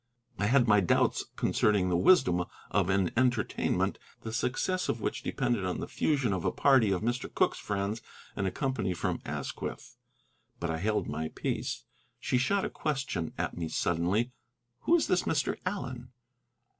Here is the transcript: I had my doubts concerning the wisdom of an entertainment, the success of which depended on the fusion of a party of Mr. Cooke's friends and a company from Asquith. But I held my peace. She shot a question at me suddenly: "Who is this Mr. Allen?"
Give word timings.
I 0.39 0.47
had 0.47 0.67
my 0.67 0.79
doubts 0.79 1.25
concerning 1.35 1.89
the 1.89 1.95
wisdom 1.95 2.43
of 2.71 2.89
an 2.89 3.11
entertainment, 3.15 3.99
the 4.23 4.33
success 4.33 4.89
of 4.89 4.99
which 4.99 5.21
depended 5.21 5.63
on 5.63 5.79
the 5.79 5.87
fusion 5.87 6.33
of 6.33 6.43
a 6.43 6.51
party 6.51 6.89
of 6.89 7.03
Mr. 7.03 7.31
Cooke's 7.31 7.59
friends 7.59 8.01
and 8.35 8.47
a 8.47 8.51
company 8.51 8.95
from 8.95 9.21
Asquith. 9.25 9.97
But 10.59 10.71
I 10.71 10.79
held 10.79 11.07
my 11.07 11.27
peace. 11.27 11.83
She 12.19 12.39
shot 12.39 12.65
a 12.65 12.69
question 12.71 13.33
at 13.37 13.55
me 13.55 13.69
suddenly: 13.69 14.31
"Who 14.79 14.95
is 14.95 15.05
this 15.05 15.21
Mr. 15.25 15.59
Allen?" 15.67 16.11